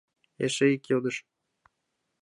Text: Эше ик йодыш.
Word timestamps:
Эше 0.45 0.65
ик 0.75 0.83
йодыш. 0.89 1.17